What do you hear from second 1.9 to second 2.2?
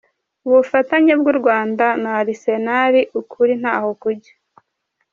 na